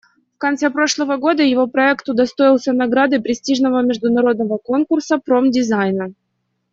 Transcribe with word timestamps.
В 0.33 0.39
конце 0.39 0.71
прошлого 0.71 1.17
года 1.17 1.43
его 1.43 1.67
проект 1.67 2.09
удостоился 2.09 2.73
награды 2.73 3.21
престижного 3.21 3.83
международного 3.83 4.57
конкурса 4.57 5.19
промдизайна. 5.19 6.15